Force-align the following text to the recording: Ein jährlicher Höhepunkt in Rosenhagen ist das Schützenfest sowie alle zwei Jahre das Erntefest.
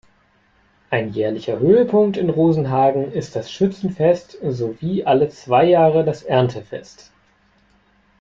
Ein 0.89 1.11
jährlicher 1.13 1.59
Höhepunkt 1.59 2.17
in 2.17 2.31
Rosenhagen 2.31 3.11
ist 3.11 3.35
das 3.35 3.51
Schützenfest 3.51 4.35
sowie 4.43 5.03
alle 5.03 5.29
zwei 5.29 5.65
Jahre 5.65 6.03
das 6.03 6.23
Erntefest. 6.23 7.11